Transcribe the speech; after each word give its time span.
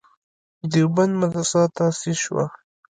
دیوبند 0.71 1.13
مدرسه 1.21 1.61
تاسیس 1.77 2.17
شوه. 2.25 2.45